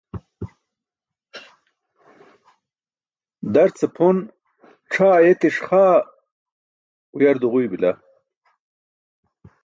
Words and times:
Darce 3.53 3.87
pʰon 3.95 4.17
c̣ʰaa 4.91 5.15
ayeetiṣ 5.19 5.55
xaa 5.65 5.93
uyar 7.15 7.35
duġuybila. 7.41 7.91